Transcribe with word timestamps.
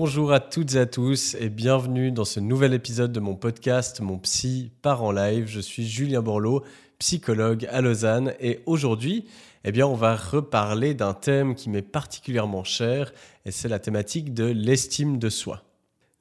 bonjour 0.00 0.32
à 0.32 0.40
toutes 0.40 0.76
et 0.76 0.78
à 0.78 0.86
tous 0.86 1.36
et 1.38 1.50
bienvenue 1.50 2.10
dans 2.10 2.24
ce 2.24 2.40
nouvel 2.40 2.72
épisode 2.72 3.12
de 3.12 3.20
mon 3.20 3.34
podcast 3.34 4.00
Mon 4.00 4.16
Psy 4.16 4.72
part 4.80 5.02
en 5.02 5.12
live. 5.12 5.44
Je 5.46 5.60
suis 5.60 5.86
Julien 5.86 6.22
Borloo, 6.22 6.62
psychologue 6.98 7.68
à 7.70 7.82
Lausanne 7.82 8.32
et 8.40 8.60
aujourd'hui, 8.64 9.26
eh 9.64 9.72
bien, 9.72 9.86
on 9.86 9.94
va 9.94 10.16
reparler 10.16 10.94
d'un 10.94 11.12
thème 11.12 11.54
qui 11.54 11.68
m'est 11.68 11.82
particulièrement 11.82 12.64
cher 12.64 13.12
et 13.44 13.50
c'est 13.50 13.68
la 13.68 13.78
thématique 13.78 14.32
de 14.32 14.44
l'estime 14.44 15.18
de 15.18 15.28
soi. 15.28 15.64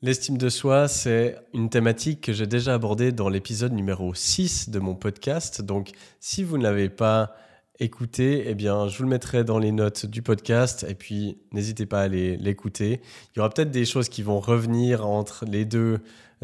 L'estime 0.02 0.38
de 0.38 0.50
soi, 0.50 0.89
c'est 0.89 1.38
une 1.54 1.70
thématique 1.70 2.20
que 2.20 2.34
j'ai 2.34 2.48
déjà 2.48 2.74
abordée 2.74 3.14
dans 3.14 3.30
l'épisode 3.30 3.71
numéro 3.71 4.14
6 4.14 4.71
de 4.71 4.80
mon 4.80 4.96
podcast. 4.96 5.61
Donc, 5.61 5.92
si 6.20 6.43
vous 6.43 6.57
ne 6.57 6.64
l'avez 6.64 6.89
pas 6.89 7.34
écouté, 7.80 8.43
eh 8.47 8.56
bien, 8.56 8.88
je 8.88 8.97
vous 8.97 9.04
le 9.04 9.10
mettrai 9.10 9.43
dans 9.43 9.57
les 9.57 9.71
notes 9.71 10.06
du 10.06 10.21
podcast 10.21 10.86
et 10.87 10.96
puis 10.96 11.37
n'hésitez 11.54 11.86
pas 11.86 12.01
à 12.01 12.07
l'écouter. 12.07 13.00
Il 13.33 13.37
y 13.37 13.39
aura 13.39 13.50
peut-être 13.50 13.71
des 13.71 13.86
choses 13.86 14.10
qui 14.10 14.21
vont 14.21 14.39
revenir 14.39 15.07
entre 15.07 15.46
les 15.46 15.64
deux 15.64 16.00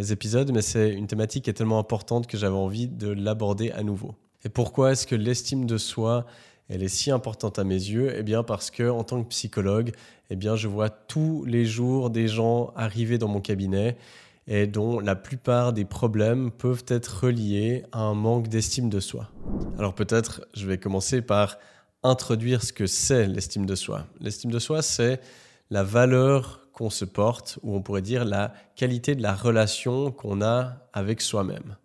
épisodes, 0.10 0.52
mais 0.54 0.62
c'est 0.62 0.94
une 0.94 1.08
thématique 1.08 1.46
qui 1.46 1.50
est 1.50 1.54
tellement 1.54 1.80
importante 1.80 2.28
que 2.28 2.38
j'avais 2.38 2.56
envie 2.56 2.88
de 2.88 3.10
l'aborder 3.10 3.72
à 3.72 3.84
nouveau. 3.84 4.16
Et 4.46 4.50
pourquoi 4.50 4.94
est-ce 4.94 5.06
que 5.08 5.16
l'estime 5.16 5.66
de 5.66 5.78
soi 5.78 6.26
elle 6.68 6.82
est 6.82 6.88
si 6.88 7.12
importante 7.12 7.60
à 7.60 7.64
mes 7.64 7.76
yeux? 7.76 8.14
Eh 8.18 8.24
bien 8.24 8.42
parce 8.42 8.72
que 8.72 8.90
en 8.90 9.04
tant 9.04 9.22
que 9.22 9.28
psychologue, 9.30 9.92
eh 10.30 10.36
bien 10.36 10.56
je 10.56 10.68
vois 10.68 10.90
tous 10.90 11.44
les 11.46 11.66
jours 11.66 12.10
des 12.10 12.28
gens 12.28 12.72
arriver 12.76 13.18
dans 13.18 13.28
mon 13.28 13.42
cabinet 13.42 13.98
et 14.48 14.68
dont 14.68 15.00
la 15.00 15.16
plupart 15.16 15.74
des 15.74 15.86
problèmes 15.86 16.52
peuvent 16.52 16.86
être 16.88 17.24
reliés 17.26 17.84
à 17.92 18.00
un 18.00 18.14
manque 18.14 18.48
d'estime 18.48 18.90
de 18.90 19.00
soi. 19.00 19.30
Alors 19.78 19.96
peut-être 19.96 20.46
je 20.54 20.68
vais 20.68 20.78
commencer 20.78 21.22
par 21.22 21.58
introduire 22.04 22.64
ce 22.64 22.72
que 22.72 22.86
c'est 22.86 23.28
l'estime 23.28 23.66
de 23.66 23.76
soi. 23.76 24.06
L'estime 24.20 24.52
de 24.52 24.60
soi, 24.60 24.82
c'est 24.82 25.20
la 25.72 25.84
valeur 25.84 26.68
qu'on 26.72 26.90
se 26.90 27.06
porte, 27.06 27.58
ou 27.64 27.76
on 27.76 27.82
pourrait 27.82 28.02
dire 28.02 28.26
la 28.26 28.54
qualité 28.76 29.16
de 29.16 29.22
la 29.22 29.34
relation 29.34 30.12
qu'on 30.12 30.42
a 30.42 30.88
avec 30.94 31.22
soi-même. 31.22 31.78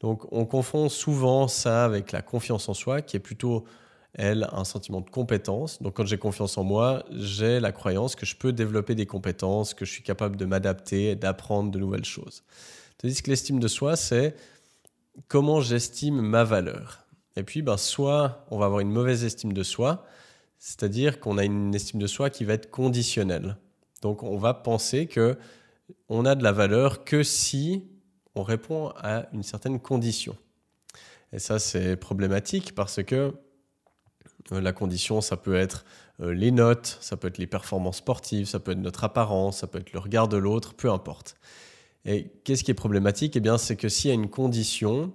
Donc 0.00 0.30
on 0.32 0.44
confond 0.44 0.88
souvent 0.88 1.48
ça 1.48 1.84
avec 1.84 2.12
la 2.12 2.22
confiance 2.22 2.68
en 2.68 2.74
soi, 2.74 3.02
qui 3.02 3.16
est 3.16 3.20
plutôt 3.20 3.64
elle, 4.14 4.48
un 4.52 4.64
sentiment 4.64 5.00
de 5.00 5.10
compétence. 5.10 5.82
Donc 5.82 5.96
quand 5.96 6.06
j'ai 6.06 6.18
confiance 6.18 6.58
en 6.58 6.64
moi, 6.64 7.04
j'ai 7.10 7.60
la 7.60 7.72
croyance 7.72 8.14
que 8.14 8.26
je 8.26 8.36
peux 8.36 8.52
développer 8.52 8.94
des 8.94 9.06
compétences, 9.06 9.74
que 9.74 9.84
je 9.84 9.92
suis 9.92 10.02
capable 10.02 10.36
de 10.36 10.44
m'adapter, 10.44 11.16
d'apprendre 11.16 11.70
de 11.70 11.78
nouvelles 11.78 12.04
choses. 12.04 12.44
Tandis 12.98 13.22
que 13.22 13.30
l'estime 13.30 13.58
de 13.58 13.68
soi, 13.68 13.96
c'est 13.96 14.36
comment 15.28 15.60
j'estime 15.60 16.20
ma 16.20 16.44
valeur. 16.44 17.06
Et 17.36 17.42
puis, 17.42 17.62
ben, 17.62 17.76
soit 17.76 18.44
on 18.50 18.58
va 18.58 18.66
avoir 18.66 18.80
une 18.80 18.90
mauvaise 18.90 19.24
estime 19.24 19.52
de 19.52 19.62
soi, 19.62 20.04
c'est-à-dire 20.58 21.18
qu'on 21.18 21.38
a 21.38 21.44
une 21.44 21.74
estime 21.74 22.00
de 22.00 22.06
soi 22.06 22.30
qui 22.30 22.44
va 22.44 22.52
être 22.52 22.70
conditionnelle. 22.70 23.56
Donc 24.02 24.22
on 24.22 24.36
va 24.36 24.54
penser 24.54 25.06
que 25.06 25.38
on 26.08 26.24
a 26.24 26.34
de 26.34 26.42
la 26.42 26.52
valeur 26.52 27.04
que 27.04 27.22
si 27.22 27.84
on 28.34 28.42
répond 28.42 28.92
à 28.96 29.26
une 29.32 29.42
certaine 29.42 29.80
condition. 29.80 30.36
Et 31.32 31.38
ça, 31.38 31.58
c'est 31.58 31.96
problématique 31.96 32.74
parce 32.74 33.02
que 33.02 33.34
la 34.50 34.72
condition, 34.72 35.20
ça 35.20 35.36
peut 35.36 35.54
être 35.54 35.84
euh, 36.20 36.34
les 36.34 36.50
notes, 36.50 36.98
ça 37.00 37.16
peut 37.16 37.28
être 37.28 37.38
les 37.38 37.46
performances 37.46 37.98
sportives, 37.98 38.46
ça 38.46 38.60
peut 38.60 38.72
être 38.72 38.78
notre 38.78 39.04
apparence, 39.04 39.58
ça 39.58 39.66
peut 39.66 39.78
être 39.78 39.92
le 39.92 39.98
regard 39.98 40.28
de 40.28 40.36
l'autre, 40.36 40.74
peu 40.74 40.90
importe. 40.90 41.36
Et 42.04 42.32
qu'est-ce 42.44 42.64
qui 42.64 42.70
est 42.70 42.74
problématique? 42.74 43.36
Eh 43.36 43.40
bien, 43.40 43.58
c'est 43.58 43.76
que 43.76 43.88
s'il 43.88 44.08
y 44.08 44.10
a 44.10 44.14
une 44.14 44.28
condition, 44.28 45.12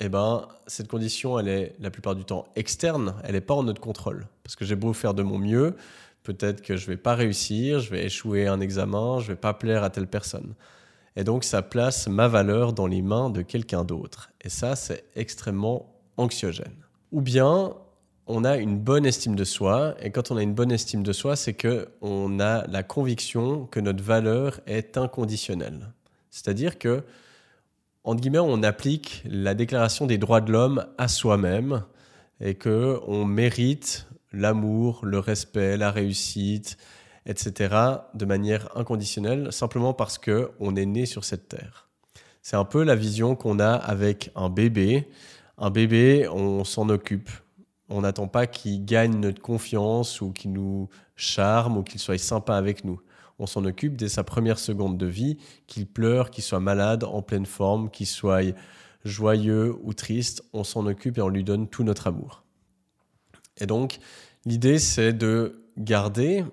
eh 0.00 0.08
ben, 0.08 0.48
cette 0.66 0.88
condition, 0.88 1.38
elle 1.38 1.48
est 1.48 1.76
la 1.78 1.90
plupart 1.90 2.16
du 2.16 2.24
temps 2.24 2.46
externe, 2.56 3.14
elle 3.24 3.32
n'est 3.32 3.40
pas 3.40 3.54
en 3.54 3.62
notre 3.62 3.80
contrôle. 3.80 4.26
Parce 4.42 4.56
que 4.56 4.64
j'ai 4.64 4.74
beau 4.74 4.92
faire 4.92 5.14
de 5.14 5.22
mon 5.22 5.38
mieux, 5.38 5.76
peut-être 6.24 6.62
que 6.62 6.76
je 6.76 6.84
ne 6.86 6.94
vais 6.94 6.96
pas 6.96 7.14
réussir, 7.14 7.80
je 7.80 7.90
vais 7.90 8.04
échouer 8.04 8.48
un 8.48 8.60
examen, 8.60 9.20
je 9.20 9.24
ne 9.24 9.28
vais 9.28 9.40
pas 9.40 9.54
plaire 9.54 9.84
à 9.84 9.90
telle 9.90 10.08
personne. 10.08 10.54
Et 11.16 11.22
donc, 11.22 11.44
ça 11.44 11.62
place 11.62 12.08
ma 12.08 12.26
valeur 12.26 12.72
dans 12.72 12.88
les 12.88 13.02
mains 13.02 13.30
de 13.30 13.42
quelqu'un 13.42 13.84
d'autre. 13.84 14.30
Et 14.40 14.48
ça, 14.48 14.74
c'est 14.74 15.04
extrêmement 15.14 15.94
anxiogène. 16.16 16.74
Ou 17.12 17.20
bien, 17.20 17.74
on 18.26 18.44
a 18.44 18.56
une 18.56 18.78
bonne 18.78 19.06
estime 19.06 19.36
de 19.36 19.44
soi. 19.44 19.94
Et 20.00 20.10
quand 20.10 20.30
on 20.30 20.36
a 20.36 20.42
une 20.42 20.54
bonne 20.54 20.72
estime 20.72 21.02
de 21.02 21.12
soi, 21.12 21.36
c'est 21.36 21.54
que 21.54 21.88
on 22.00 22.40
a 22.40 22.66
la 22.66 22.82
conviction 22.82 23.66
que 23.66 23.80
notre 23.80 24.02
valeur 24.02 24.60
est 24.66 24.96
inconditionnelle. 24.96 25.92
C'est-à-dire 26.30 26.78
que, 26.78 27.04
entre 28.02 28.20
guillemets, 28.20 28.38
on 28.38 28.62
applique 28.62 29.22
la 29.26 29.54
déclaration 29.54 30.06
des 30.06 30.18
droits 30.18 30.40
de 30.40 30.52
l'homme 30.52 30.86
à 30.98 31.08
soi-même 31.08 31.84
et 32.40 32.54
que 32.54 33.00
on 33.06 33.24
mérite 33.24 34.08
l'amour, 34.32 35.04
le 35.04 35.18
respect, 35.18 35.76
la 35.76 35.90
réussite, 35.90 36.76
etc., 37.26 37.74
de 38.14 38.24
manière 38.24 38.68
inconditionnelle, 38.76 39.52
simplement 39.52 39.94
parce 39.94 40.18
que 40.18 40.50
on 40.60 40.76
est 40.76 40.86
né 40.86 41.06
sur 41.06 41.24
cette 41.24 41.48
terre. 41.48 41.88
C'est 42.42 42.56
un 42.56 42.64
peu 42.64 42.82
la 42.82 42.96
vision 42.96 43.36
qu'on 43.36 43.58
a 43.58 43.72
avec 43.72 44.30
un 44.34 44.50
bébé. 44.50 45.08
Un 45.56 45.70
bébé, 45.70 46.28
on 46.28 46.64
s'en 46.64 46.88
occupe 46.88 47.30
on 47.88 48.00
n'attend 48.00 48.28
pas 48.28 48.46
qu'il 48.46 48.84
gagne 48.84 49.16
notre 49.16 49.42
confiance 49.42 50.20
ou 50.20 50.32
qu'il 50.32 50.52
nous 50.52 50.88
charme 51.16 51.76
ou 51.76 51.82
qu'il 51.82 52.00
soit 52.00 52.18
sympa 52.18 52.56
avec 52.56 52.84
nous. 52.84 53.00
On 53.38 53.46
s'en 53.46 53.64
occupe 53.64 53.96
dès 53.96 54.08
sa 54.08 54.24
première 54.24 54.58
seconde 54.58 54.96
de 54.96 55.06
vie, 55.06 55.38
qu'il 55.66 55.86
pleure, 55.86 56.30
qu'il 56.30 56.44
soit 56.44 56.60
malade, 56.60 57.04
en 57.04 57.20
pleine 57.20 57.46
forme, 57.46 57.90
qu'il 57.90 58.06
soit 58.06 58.54
joyeux 59.04 59.76
ou 59.82 59.92
triste, 59.92 60.42
on 60.52 60.64
s'en 60.64 60.86
occupe 60.86 61.18
et 61.18 61.20
on 61.20 61.28
lui 61.28 61.44
donne 61.44 61.68
tout 61.68 61.84
notre 61.84 62.06
amour. 62.06 62.44
Et 63.58 63.66
donc, 63.66 63.98
l'idée, 64.46 64.78
c'est 64.78 65.12
de 65.12 65.62
garder 65.76 66.44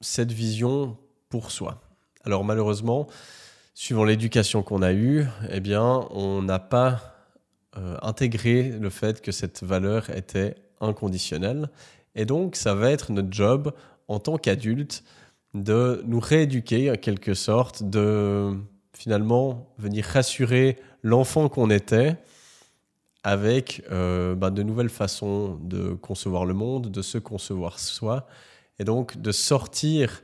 cette 0.00 0.32
vision 0.32 0.96
pour 1.28 1.50
soi. 1.50 1.82
Alors 2.24 2.44
malheureusement, 2.44 3.06
suivant 3.74 4.04
l'éducation 4.04 4.62
qu'on 4.62 4.82
a 4.82 4.92
eue, 4.92 5.24
eh 5.50 5.60
bien, 5.60 6.06
on 6.10 6.42
n'a 6.42 6.58
pas 6.58 7.16
euh, 7.76 7.96
intégré 8.02 8.70
le 8.70 8.90
fait 8.90 9.20
que 9.20 9.32
cette 9.32 9.62
valeur 9.62 10.10
était 10.10 10.56
inconditionnel. 10.80 11.70
Et 12.14 12.24
donc, 12.24 12.56
ça 12.56 12.74
va 12.74 12.90
être 12.90 13.12
notre 13.12 13.32
job 13.32 13.72
en 14.08 14.18
tant 14.18 14.38
qu'adulte 14.38 15.04
de 15.54 16.02
nous 16.06 16.20
rééduquer 16.20 16.90
en 16.90 16.96
quelque 16.96 17.34
sorte, 17.34 17.82
de 17.82 18.54
finalement 18.92 19.72
venir 19.78 20.04
rassurer 20.04 20.78
l'enfant 21.02 21.48
qu'on 21.48 21.70
était 21.70 22.16
avec 23.22 23.82
euh, 23.90 24.34
ben, 24.34 24.50
de 24.50 24.62
nouvelles 24.62 24.88
façons 24.88 25.58
de 25.62 25.94
concevoir 25.94 26.44
le 26.44 26.54
monde, 26.54 26.90
de 26.90 27.02
se 27.02 27.18
concevoir 27.18 27.78
soi, 27.78 28.26
et 28.78 28.84
donc 28.84 29.20
de 29.20 29.32
sortir 29.32 30.22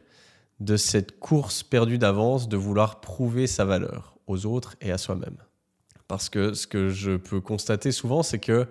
de 0.61 0.77
cette 0.77 1.19
course 1.19 1.63
perdue 1.63 1.99
d'avance 1.99 2.49
de 2.49 2.57
vouloir 2.57 3.01
prouver 3.01 3.47
sa 3.47 3.65
valeur 3.65 4.17
aux 4.27 4.47
autres 4.47 4.77
et 4.81 4.93
à 4.93 4.99
soi-même. 4.99 5.37
Parce 6.07 6.29
que 6.29 6.55
ce 6.55 6.67
que 6.67 6.91
je 6.91 7.17
peux 7.17 7.41
constater 7.41 7.93
souvent, 7.93 8.23
c'est 8.23 8.39
que 8.39 8.67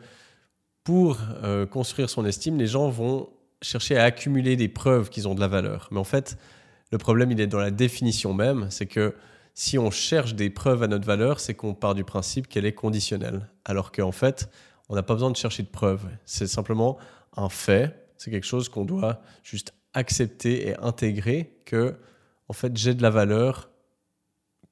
pour 0.83 1.17
euh, 1.43 1.65
construire 1.65 2.09
son 2.09 2.25
estime, 2.25 2.57
les 2.57 2.67
gens 2.67 2.89
vont 2.89 3.29
chercher 3.61 3.97
à 3.97 4.03
accumuler 4.03 4.55
des 4.55 4.67
preuves 4.67 5.09
qu'ils 5.09 5.27
ont 5.27 5.35
de 5.35 5.39
la 5.39 5.47
valeur. 5.47 5.87
Mais 5.91 5.99
en 5.99 6.03
fait, 6.03 6.37
le 6.91 6.97
problème, 6.97 7.31
il 7.31 7.39
est 7.39 7.47
dans 7.47 7.59
la 7.59 7.71
définition 7.71 8.33
même. 8.33 8.67
C'est 8.69 8.85
que 8.85 9.15
si 9.53 9.77
on 9.77 9.91
cherche 9.91 10.35
des 10.35 10.49
preuves 10.49 10.83
à 10.83 10.87
notre 10.87 11.05
valeur, 11.05 11.39
c'est 11.39 11.53
qu'on 11.53 11.73
part 11.73 11.95
du 11.95 12.03
principe 12.03 12.47
qu'elle 12.47 12.65
est 12.65 12.73
conditionnelle. 12.73 13.49
Alors 13.65 13.91
qu'en 13.91 14.11
fait, 14.11 14.49
on 14.89 14.95
n'a 14.95 15.03
pas 15.03 15.13
besoin 15.13 15.31
de 15.31 15.37
chercher 15.37 15.63
de 15.63 15.69
preuves. 15.69 16.05
C'est 16.25 16.47
simplement 16.47 16.97
un 17.37 17.49
fait. 17.49 18.09
C'est 18.17 18.31
quelque 18.31 18.47
chose 18.47 18.69
qu'on 18.69 18.85
doit 18.85 19.21
juste 19.43 19.73
accepter 19.93 20.67
et 20.67 20.79
intégrer 20.79 21.61
que, 21.65 21.95
en 22.47 22.53
fait, 22.53 22.75
j'ai 22.75 22.93
de 22.93 23.01
la 23.01 23.09
valeur 23.09 23.69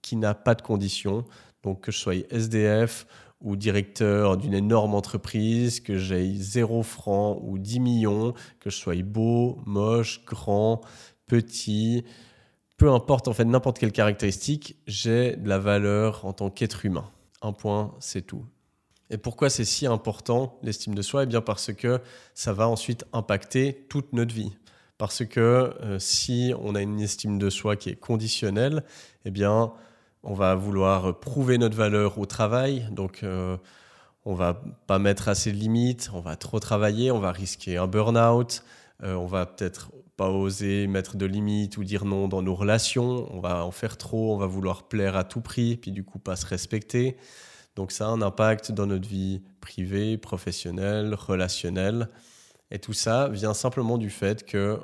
qui 0.01 0.15
n'a 0.15 0.33
pas 0.33 0.55
de 0.55 0.61
conditions. 0.61 1.25
Donc, 1.63 1.81
que 1.81 1.91
je 1.91 1.97
sois 1.97 2.15
SDF 2.29 3.05
ou 3.41 3.55
directeur 3.55 4.37
d'une 4.37 4.53
énorme 4.53 4.93
entreprise, 4.93 5.79
que 5.79 5.97
j'ai 5.97 6.35
zéro 6.35 6.83
franc 6.83 7.39
ou 7.43 7.57
10 7.57 7.79
millions, 7.79 8.33
que 8.59 8.69
je 8.69 8.77
sois 8.77 9.01
beau, 9.03 9.59
moche, 9.65 10.23
grand, 10.25 10.81
petit, 11.25 12.03
peu 12.77 12.91
importe 12.91 13.27
en 13.27 13.33
fait 13.33 13.45
n'importe 13.45 13.79
quelle 13.79 13.91
caractéristique, 13.91 14.77
j'ai 14.87 15.35
de 15.35 15.47
la 15.47 15.59
valeur 15.59 16.25
en 16.25 16.33
tant 16.33 16.49
qu'être 16.49 16.85
humain. 16.85 17.09
Un 17.41 17.53
point, 17.53 17.95
c'est 17.99 18.23
tout. 18.23 18.45
Et 19.11 19.17
pourquoi 19.17 19.49
c'est 19.49 19.65
si 19.65 19.85
important 19.85 20.57
l'estime 20.63 20.95
de 20.95 21.01
soi? 21.01 21.23
Eh 21.23 21.25
bien 21.25 21.41
parce 21.41 21.73
que 21.73 21.99
ça 22.33 22.53
va 22.53 22.67
ensuite 22.67 23.05
impacter 23.13 23.85
toute 23.89 24.13
notre 24.13 24.33
vie. 24.33 24.53
Parce 24.97 25.25
que 25.25 25.39
euh, 25.81 25.99
si 25.99 26.53
on 26.61 26.75
a 26.75 26.81
une 26.81 26.99
estime 27.01 27.37
de 27.37 27.49
soi 27.49 27.75
qui 27.75 27.89
est 27.89 27.95
conditionnelle, 27.95 28.83
eh 29.25 29.31
bien 29.31 29.73
on 30.23 30.33
va 30.33 30.55
vouloir 30.55 31.19
prouver 31.19 31.57
notre 31.57 31.75
valeur 31.75 32.17
au 32.17 32.25
travail, 32.25 32.87
donc 32.91 33.23
euh, 33.23 33.57
on 34.25 34.35
va 34.35 34.61
pas 34.87 34.99
mettre 34.99 35.29
assez 35.29 35.51
de 35.51 35.57
limites, 35.57 36.11
on 36.13 36.19
va 36.19 36.35
trop 36.35 36.59
travailler, 36.59 37.11
on 37.11 37.19
va 37.19 37.31
risquer 37.31 37.77
un 37.77 37.87
burn-out, 37.87 38.63
euh, 39.03 39.15
on 39.15 39.25
va 39.25 39.45
peut-être 39.45 39.91
pas 40.17 40.29
oser 40.29 40.85
mettre 40.87 41.17
de 41.17 41.25
limites 41.25 41.77
ou 41.77 41.83
dire 41.83 42.05
non 42.05 42.27
dans 42.27 42.43
nos 42.43 42.53
relations, 42.53 43.27
on 43.35 43.39
va 43.39 43.65
en 43.65 43.71
faire 43.71 43.97
trop, 43.97 44.33
on 44.33 44.37
va 44.37 44.45
vouloir 44.45 44.87
plaire 44.87 45.15
à 45.15 45.23
tout 45.23 45.41
prix, 45.41 45.77
puis 45.77 45.91
du 45.91 46.03
coup 46.03 46.19
pas 46.19 46.35
se 46.35 46.45
respecter. 46.45 47.17
Donc 47.75 47.91
ça 47.91 48.05
a 48.05 48.09
un 48.09 48.21
impact 48.21 48.71
dans 48.71 48.85
notre 48.85 49.07
vie 49.07 49.41
privée, 49.61 50.17
professionnelle, 50.17 51.15
relationnelle. 51.15 52.09
Et 52.69 52.79
tout 52.79 52.93
ça 52.93 53.29
vient 53.29 53.53
simplement 53.53 53.97
du 53.97 54.09
fait 54.09 54.45
que 54.45 54.79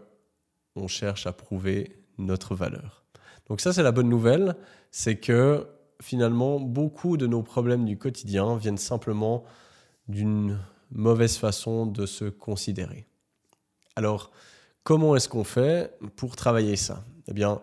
on 0.75 0.87
cherche 0.87 1.27
à 1.27 1.33
prouver 1.33 2.03
notre 2.17 2.55
valeur. 2.55 3.06
Donc 3.47 3.61
ça, 3.61 3.73
c'est 3.73 3.83
la 3.83 3.91
bonne 3.91 4.09
nouvelle, 4.09 4.55
c'est 4.91 5.17
que 5.17 5.67
finalement, 6.01 6.59
beaucoup 6.59 7.17
de 7.17 7.27
nos 7.27 7.41
problèmes 7.41 7.85
du 7.85 7.97
quotidien 7.97 8.57
viennent 8.57 8.77
simplement 8.77 9.43
d'une 10.07 10.59
mauvaise 10.91 11.37
façon 11.37 11.85
de 11.85 12.05
se 12.05 12.25
considérer. 12.25 13.07
Alors, 13.95 14.31
comment 14.83 15.15
est-ce 15.15 15.27
qu'on 15.27 15.43
fait 15.43 15.97
pour 16.15 16.35
travailler 16.35 16.75
ça? 16.75 17.03
Eh 17.27 17.33
bien, 17.33 17.61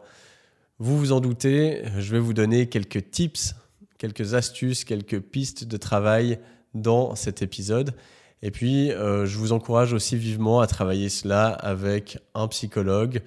vous 0.79 0.99
vous 0.99 1.13
en 1.13 1.21
doutez, 1.21 1.85
je 1.99 2.11
vais 2.13 2.19
vous 2.19 2.35
donner 2.35 2.69
quelques 2.69 3.11
tips, 3.11 3.55
quelques 3.99 4.35
astuces, 4.35 4.85
quelques 4.85 5.21
pistes 5.21 5.65
de 5.65 5.77
travail 5.77 6.41
dans 6.75 7.15
cet 7.15 7.43
épisode. 7.43 7.95
Et 8.43 8.51
puis, 8.51 8.91
euh, 8.91 9.25
je 9.25 9.39
vous 9.39 9.53
encourage 9.53 9.93
aussi 9.93 10.17
vivement 10.17 10.61
à 10.61 10.67
travailler 10.67 11.09
cela 11.09 11.49
avec 11.49 12.19
un 12.35 12.49
psychologue 12.49 13.23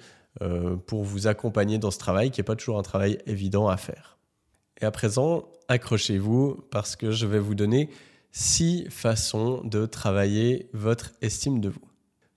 pour 0.86 1.04
vous 1.04 1.26
accompagner 1.26 1.78
dans 1.78 1.90
ce 1.90 1.98
travail 1.98 2.30
qui 2.30 2.40
n'est 2.40 2.44
pas 2.44 2.56
toujours 2.56 2.78
un 2.78 2.82
travail 2.82 3.18
évident 3.26 3.68
à 3.68 3.76
faire. 3.76 4.18
Et 4.80 4.84
à 4.84 4.90
présent, 4.90 5.48
accrochez-vous 5.68 6.64
parce 6.70 6.96
que 6.96 7.10
je 7.10 7.26
vais 7.26 7.40
vous 7.40 7.54
donner 7.54 7.90
six 8.30 8.86
façons 8.90 9.62
de 9.64 9.86
travailler 9.86 10.68
votre 10.72 11.12
estime 11.20 11.60
de 11.60 11.68
vous. 11.68 11.88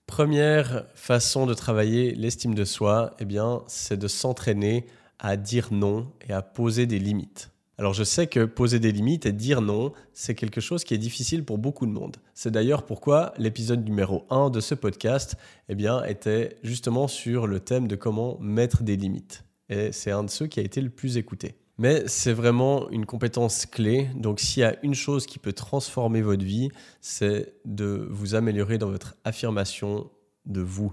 Première 0.06 0.84
façon 0.94 1.46
de 1.46 1.54
travailler 1.54 2.14
l'estime 2.14 2.54
de 2.54 2.64
soi, 2.64 3.14
eh 3.20 3.24
bien, 3.24 3.62
c'est 3.68 3.96
de 3.96 4.08
s'entraîner 4.08 4.86
à 5.18 5.36
dire 5.36 5.68
non 5.70 6.12
et 6.28 6.32
à 6.32 6.42
poser 6.42 6.86
des 6.86 6.98
limites. 6.98 7.51
Alors 7.78 7.94
je 7.94 8.04
sais 8.04 8.26
que 8.26 8.44
poser 8.44 8.78
des 8.80 8.92
limites 8.92 9.24
et 9.24 9.32
dire 9.32 9.62
non, 9.62 9.92
c'est 10.12 10.34
quelque 10.34 10.60
chose 10.60 10.84
qui 10.84 10.94
est 10.94 10.98
difficile 10.98 11.44
pour 11.44 11.58
beaucoup 11.58 11.86
de 11.86 11.90
monde. 11.90 12.18
C'est 12.34 12.50
d'ailleurs 12.50 12.84
pourquoi 12.84 13.32
l'épisode 13.38 13.84
numéro 13.84 14.26
1 14.30 14.50
de 14.50 14.60
ce 14.60 14.74
podcast 14.74 15.36
eh 15.68 15.76
était 16.06 16.58
justement 16.62 17.08
sur 17.08 17.46
le 17.46 17.60
thème 17.60 17.88
de 17.88 17.96
comment 17.96 18.38
mettre 18.40 18.82
des 18.82 18.96
limites. 18.96 19.44
Et 19.70 19.90
c'est 19.90 20.10
un 20.10 20.24
de 20.24 20.30
ceux 20.30 20.46
qui 20.46 20.60
a 20.60 20.62
été 20.62 20.82
le 20.82 20.90
plus 20.90 21.16
écouté. 21.16 21.56
Mais 21.78 22.06
c'est 22.06 22.34
vraiment 22.34 22.90
une 22.90 23.06
compétence 23.06 23.64
clé. 23.64 24.10
Donc 24.14 24.38
s'il 24.38 24.60
y 24.60 24.64
a 24.64 24.76
une 24.82 24.94
chose 24.94 25.24
qui 25.24 25.38
peut 25.38 25.54
transformer 25.54 26.20
votre 26.20 26.44
vie, 26.44 26.68
c'est 27.00 27.54
de 27.64 28.06
vous 28.10 28.34
améliorer 28.34 28.76
dans 28.76 28.90
votre 28.90 29.16
affirmation 29.24 30.10
de 30.44 30.60
vous 30.60 30.92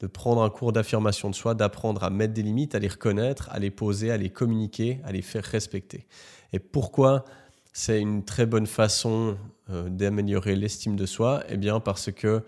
de 0.00 0.06
prendre 0.06 0.42
un 0.42 0.50
cours 0.50 0.72
d'affirmation 0.72 1.30
de 1.30 1.34
soi, 1.34 1.54
d'apprendre 1.54 2.02
à 2.02 2.10
mettre 2.10 2.32
des 2.32 2.42
limites, 2.42 2.74
à 2.74 2.78
les 2.78 2.88
reconnaître, 2.88 3.48
à 3.52 3.58
les 3.58 3.70
poser, 3.70 4.10
à 4.10 4.16
les 4.16 4.30
communiquer, 4.30 5.00
à 5.04 5.12
les 5.12 5.22
faire 5.22 5.44
respecter. 5.44 6.06
Et 6.52 6.58
pourquoi 6.58 7.24
c'est 7.72 8.00
une 8.00 8.24
très 8.24 8.46
bonne 8.46 8.66
façon 8.66 9.36
euh, 9.68 9.88
d'améliorer 9.88 10.56
l'estime 10.56 10.96
de 10.96 11.06
soi? 11.06 11.44
Eh 11.48 11.56
bien 11.56 11.80
parce 11.80 12.10
que 12.10 12.42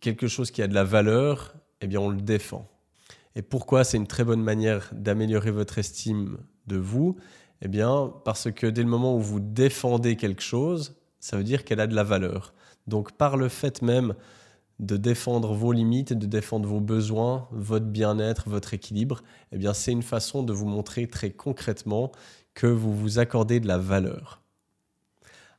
quelque 0.00 0.26
chose 0.26 0.50
qui 0.50 0.60
a 0.60 0.66
de 0.66 0.74
la 0.74 0.84
valeur, 0.84 1.54
eh 1.80 1.86
bien 1.86 2.00
on 2.00 2.10
le 2.10 2.20
défend. 2.20 2.68
Et 3.36 3.42
pourquoi 3.42 3.84
c'est 3.84 3.96
une 3.96 4.06
très 4.06 4.24
bonne 4.24 4.42
manière 4.42 4.90
d'améliorer 4.92 5.52
votre 5.52 5.78
estime 5.78 6.38
de 6.66 6.76
vous? 6.76 7.16
Eh 7.62 7.68
bien 7.68 8.12
parce 8.24 8.50
que 8.50 8.66
dès 8.66 8.82
le 8.82 8.88
moment 8.88 9.16
où 9.16 9.20
vous 9.20 9.40
défendez 9.40 10.16
quelque 10.16 10.42
chose, 10.42 10.96
ça 11.20 11.36
veut 11.36 11.44
dire 11.44 11.64
qu'elle 11.64 11.80
a 11.80 11.86
de 11.86 11.94
la 11.94 12.02
valeur. 12.02 12.54
Donc 12.86 13.12
par 13.12 13.36
le 13.36 13.48
fait 13.48 13.82
même 13.82 14.14
de 14.78 14.96
défendre 14.96 15.54
vos 15.54 15.72
limites, 15.72 16.12
de 16.12 16.26
défendre 16.26 16.68
vos 16.68 16.80
besoins, 16.80 17.48
votre 17.50 17.86
bien-être, 17.86 18.48
votre 18.48 18.74
équilibre, 18.74 19.22
eh 19.52 19.58
bien 19.58 19.72
c'est 19.72 19.92
une 19.92 20.02
façon 20.02 20.42
de 20.42 20.52
vous 20.52 20.66
montrer 20.66 21.06
très 21.06 21.30
concrètement 21.30 22.12
que 22.54 22.66
vous 22.66 22.94
vous 22.94 23.18
accordez 23.18 23.60
de 23.60 23.68
la 23.68 23.78
valeur. 23.78 24.42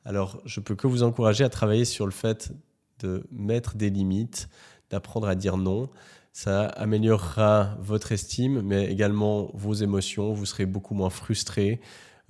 Alors, 0.06 0.42
je 0.46 0.62
peux 0.62 0.76
que 0.76 0.88
vous 0.88 1.04
encourager 1.04 1.44
à 1.44 1.50
travailler 1.50 1.84
sur 1.84 2.06
le 2.06 2.12
fait 2.12 2.54
de 3.00 3.28
mettre 3.30 3.76
des 3.76 3.90
limites, 3.90 4.48
d'apprendre 4.90 5.28
à 5.28 5.36
dire 5.36 5.58
non. 5.58 5.90
Ça 6.32 6.66
améliorera 6.66 7.76
votre 7.82 8.12
estime, 8.14 8.62
mais 8.62 8.86
également 8.86 9.52
vos 9.54 9.74
émotions. 9.74 10.32
Vous 10.32 10.46
serez 10.46 10.66
beaucoup 10.66 10.94
moins 10.94 11.10
frustré. 11.10 11.82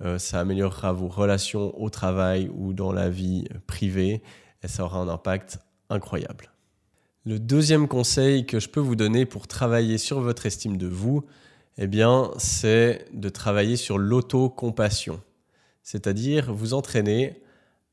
Euh, 0.02 0.18
ça 0.18 0.40
améliorera 0.40 0.92
vos 0.92 1.08
relations 1.08 1.80
au 1.80 1.88
travail 1.88 2.50
ou 2.52 2.72
dans 2.72 2.92
la 2.92 3.10
vie 3.10 3.44
privée. 3.66 4.22
Et 4.62 4.68
ça 4.68 4.84
aura 4.84 4.98
un 4.98 5.08
impact 5.08 5.60
incroyable. 5.88 6.50
Le 7.28 7.38
deuxième 7.38 7.88
conseil 7.88 8.46
que 8.46 8.58
je 8.58 8.70
peux 8.70 8.80
vous 8.80 8.96
donner 8.96 9.26
pour 9.26 9.46
travailler 9.46 9.98
sur 9.98 10.18
votre 10.22 10.46
estime 10.46 10.78
de 10.78 10.86
vous, 10.86 11.26
eh 11.76 11.86
bien, 11.86 12.30
c'est 12.38 13.04
de 13.12 13.28
travailler 13.28 13.76
sur 13.76 13.98
l'autocompassion. 13.98 15.20
C'est-à-dire 15.82 16.54
vous 16.54 16.72
entraîner 16.72 17.42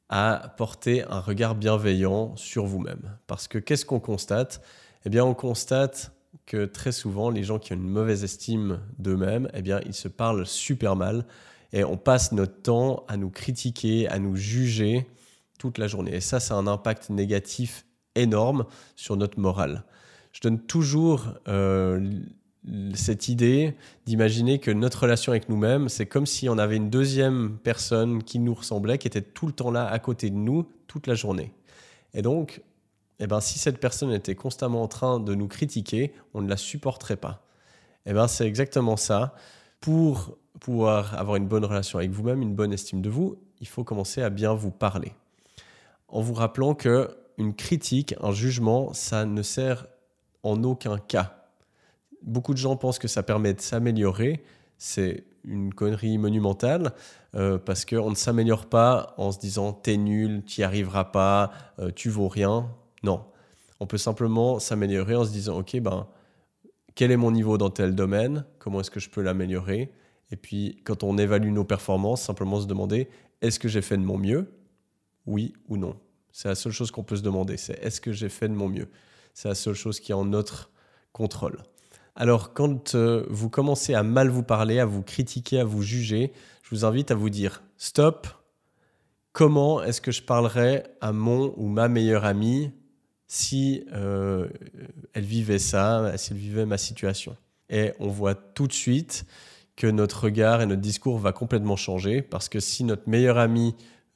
à 0.08 0.54
porter 0.56 1.04
un 1.10 1.20
regard 1.20 1.56
bienveillant 1.56 2.34
sur 2.38 2.66
vous-même. 2.66 3.18
Parce 3.28 3.50
que 3.50 3.58
qu'est-ce 3.58 3.86
qu'on 3.86 4.00
constate? 4.00 4.62
Eh 5.06 5.10
bien, 5.10 5.26
on 5.26 5.34
constate 5.34 6.14
que 6.46 6.64
très 6.64 6.94
souvent, 6.94 7.30
les 7.30 7.44
gens 7.44 7.60
qui 7.60 7.74
ont 7.74 7.76
une 7.76 7.90
mauvaise 7.90 8.24
estime 8.24 8.80
d'eux-mêmes, 9.00 9.50
eh 9.54 9.62
bien, 9.62 9.82
ils 9.86 9.94
se 9.94 10.08
parlent 10.08 10.46
super 10.46 10.96
mal 10.96 11.26
et 11.74 11.84
on 11.84 11.98
passe 11.98 12.32
notre 12.32 12.62
temps 12.62 13.04
à 13.10 13.18
nous 13.18 13.32
critiquer, 13.32 14.08
à 14.08 14.18
nous 14.18 14.38
juger 14.38 15.10
toute 15.60 15.78
la 15.78 15.88
journée. 15.88 16.16
Et 16.16 16.22
ça, 16.22 16.40
c'est 16.40 16.54
un 16.54 16.68
impact 16.68 17.10
négatif 17.10 17.85
énorme 18.16 18.66
sur 18.96 19.18
notre 19.18 19.40
morale. 19.40 19.84
Je 20.32 20.42
donne 20.42 20.60
toujours 20.60 21.28
euh, 21.48 22.20
cette 22.94 23.30
idée 23.30 23.76
d'imaginer 24.06 24.60
que 24.60 24.72
notre 24.72 25.04
relation 25.04 25.32
avec 25.32 25.50
nous-mêmes, 25.50 25.90
c'est 25.90 26.06
comme 26.06 26.26
si 26.26 26.50
on 26.50 26.58
avait 26.58 26.78
une 26.78 26.90
deuxième 26.90 27.58
personne 27.64 28.24
qui 28.24 28.40
nous 28.40 28.54
ressemblait, 28.54 28.98
qui 28.98 29.08
était 29.08 29.22
tout 29.22 29.48
le 29.48 29.54
temps 29.54 29.72
là 29.72 29.88
à 29.88 30.00
côté 30.00 30.30
de 30.30 30.36
nous, 30.36 30.68
toute 30.88 31.08
la 31.08 31.16
journée. 31.16 31.54
Et 32.14 32.22
donc, 32.22 32.62
eh 33.20 33.28
ben, 33.28 33.40
si 33.40 33.60
cette 33.60 33.80
personne 33.80 34.12
était 34.12 34.36
constamment 34.36 34.82
en 34.82 34.88
train 34.88 35.20
de 35.20 35.36
nous 35.36 35.48
critiquer, 35.48 36.14
on 36.34 36.42
ne 36.42 36.50
la 36.50 36.58
supporterait 36.58 37.18
pas. 37.18 37.46
Eh 38.06 38.14
ben, 38.14 38.28
c'est 38.28 38.48
exactement 38.48 38.98
ça. 38.98 39.36
Pour 39.80 40.38
pouvoir 40.60 41.18
avoir 41.20 41.36
une 41.38 41.48
bonne 41.48 41.66
relation 41.66 42.00
avec 42.00 42.12
vous-même, 42.12 42.42
une 42.42 42.56
bonne 42.56 42.74
estime 42.74 43.02
de 43.02 43.10
vous, 43.10 43.38
il 43.62 43.68
faut 43.68 43.84
commencer 43.84 44.22
à 44.22 44.30
bien 44.30 44.54
vous 44.54 44.72
parler. 44.72 45.14
En 46.08 46.22
vous 46.22 46.34
rappelant 46.34 46.74
que 46.74 47.10
une 47.38 47.54
critique, 47.54 48.16
un 48.22 48.32
jugement, 48.32 48.94
ça 48.94 49.26
ne 49.26 49.42
sert 49.42 49.88
en 50.44 50.64
aucun 50.64 50.98
cas. 50.98 51.50
Beaucoup 52.22 52.54
de 52.54 52.58
gens 52.58 52.76
pensent 52.76 53.00
que 53.00 53.08
ça 53.08 53.24
permet 53.24 53.54
de 53.54 53.62
s'améliorer. 53.62 54.44
C'est 54.78 55.26
une 55.44 55.74
connerie 55.74 56.18
monumentale 56.18 56.94
euh, 57.36 57.58
parce 57.58 57.86
qu'on 57.86 58.10
ne 58.10 58.16
s'améliore 58.16 58.68
pas 58.68 59.14
en 59.18 59.32
se 59.32 59.40
disant 59.40 59.74
t'es 59.74 59.98
nul, 59.98 60.44
t'y 60.44 60.64
arriveras 60.64 61.06
pas, 61.06 61.52
euh, 61.80 61.92
tu 61.94 62.10
vaux 62.10 62.28
rien. 62.28 62.70
Non. 63.04 63.26
On 63.80 63.88
peut 63.88 63.98
simplement 63.98 64.60
s'améliorer 64.60 65.16
en 65.16 65.26
se 65.26 65.32
disant 65.32 65.60
ok, 65.60 65.80
ben, 65.80 66.08
quel 66.96 67.12
est 67.12 67.18
mon 67.18 67.32
niveau 67.32 67.58
dans 67.58 67.70
tel 67.70 67.94
domaine? 67.94 68.46
Comment 68.58 68.80
est-ce 68.80 68.92
que 68.92 69.00
je 69.00 69.10
peux 69.10 69.22
l'améliorer? 69.22 69.92
Et 70.32 70.38
puis, 70.38 70.82
quand 70.86 71.04
on 71.04 71.18
évalue 71.18 71.52
nos 71.52 71.66
performances, 71.66 72.22
simplement 72.22 72.60
se 72.60 72.66
demander 72.66 73.10
est-ce 73.42 73.60
que 73.60 73.68
j'ai 73.68 73.82
fait 73.82 73.98
de 73.98 74.04
mon 74.04 74.18
mieux? 74.18 74.52
Oui 75.26 75.54
ou 75.68 75.78
non 75.78 75.96
c'est 76.36 76.50
la 76.50 76.56
seule 76.56 76.74
chose 76.74 76.92
qu'on 76.92 77.04
peut 77.04 77.16
se 77.16 77.22
demander, 77.22 77.56
c'est 77.56 77.82
est-ce 77.82 78.02
que 78.02 78.12
j'ai 78.12 78.28
fait 78.28 78.50
de 78.50 78.54
mon 78.54 78.68
mieux? 78.68 78.90
C'est 79.34 79.48
la 79.48 79.56
seule 79.56 79.74
chose 79.74 80.02
qui 80.02 80.12
est 80.12 80.16
en 80.16 80.26
notre 80.26 80.70
contrôle. 81.14 81.64
Alors 82.14 82.54
quand 82.54 82.94
euh, 82.94 83.26
vous 83.30 83.50
commencez 83.50 83.94
à 83.94 84.04
mal 84.04 84.28
vous 84.28 84.44
parler, 84.44 84.80
à 84.80 84.86
vous 84.86 85.02
critiquer, 85.02 85.62
à 85.62 85.64
vous 85.64 85.82
juger, 85.82 86.34
je 86.62 86.72
vous 86.72 86.84
invite 86.84 87.10
à 87.10 87.16
vous 87.16 87.30
dire 87.30 87.64
stop, 87.78 88.28
comment 89.32 89.82
est-ce 89.82 90.02
que 90.02 90.12
je 90.12 90.24
parlerais 90.24 90.84
à 91.00 91.14
mon 91.14 91.54
ou 91.56 91.70
ma 91.70 91.88
meilleure 91.88 92.26
amie 92.26 92.72
si 93.28 93.86
euh, 93.94 94.50
elle 95.14 95.24
vivait 95.24 95.58
ça, 95.58 96.18
si 96.18 96.34
elle 96.34 96.40
vivait 96.40 96.66
ma 96.66 96.78
situation? 96.78 97.38
Et 97.70 97.94
on 98.00 98.10
voit 98.10 98.36
tout 98.36 98.68
de 98.68 98.74
suite 98.74 99.26
que 99.78 99.88
notre 99.88 100.26
regard 100.26 100.62
et 100.62 100.66
notre 100.66 100.82
discours 100.82 101.18
va 101.18 101.32
complètement 101.32 101.78
changer 101.78 102.22
parce 102.22 102.50
que 102.50 102.60
si 102.60 102.84
notre 102.84 103.08
meilleure 103.08 103.38
amie 103.38 103.74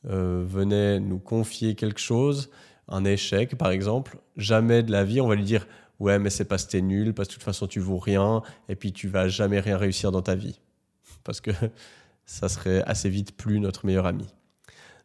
euh, 0.07 0.43
venait 0.47 0.99
nous 0.99 1.19
confier 1.19 1.75
quelque 1.75 1.99
chose, 1.99 2.49
un 2.87 3.05
échec 3.05 3.57
par 3.57 3.71
exemple, 3.71 4.17
jamais 4.37 4.83
de 4.83 4.91
la 4.91 5.03
vie 5.03 5.21
on 5.21 5.27
va 5.27 5.35
lui 5.35 5.43
dire 5.43 5.67
ouais 5.99 6.19
mais 6.19 6.29
c'est 6.29 6.45
parce 6.45 6.65
que 6.65 6.71
t'es 6.71 6.81
nul, 6.81 7.13
parce 7.13 7.27
que 7.27 7.33
de 7.33 7.35
toute 7.35 7.43
façon 7.43 7.67
tu 7.67 7.79
vaux 7.79 7.97
rien 7.97 8.41
et 8.69 8.75
puis 8.75 8.93
tu 8.93 9.07
vas 9.07 9.27
jamais 9.27 9.59
rien 9.59 9.77
réussir 9.77 10.11
dans 10.11 10.21
ta 10.21 10.35
vie. 10.35 10.59
Parce 11.23 11.41
que 11.41 11.51
ça 12.25 12.47
serait 12.47 12.81
assez 12.83 13.09
vite 13.09 13.35
plus 13.35 13.59
notre 13.59 13.85
meilleur 13.85 14.05
ami. 14.05 14.25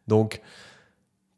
Donc 0.07 0.41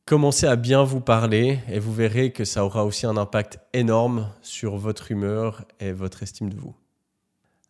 commencez 0.05 0.45
à 0.45 0.55
bien 0.55 0.83
vous 0.83 1.01
parler 1.01 1.59
et 1.67 1.79
vous 1.79 1.93
verrez 1.93 2.31
que 2.31 2.45
ça 2.45 2.63
aura 2.63 2.85
aussi 2.85 3.05
un 3.05 3.17
impact 3.17 3.59
énorme 3.73 4.29
sur 4.41 4.77
votre 4.77 5.11
humeur 5.11 5.65
et 5.79 5.91
votre 5.91 6.23
estime 6.23 6.49
de 6.49 6.57
vous. 6.57 6.75